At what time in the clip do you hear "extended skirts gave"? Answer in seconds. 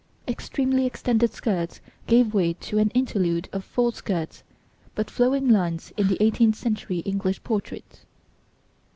0.87-2.33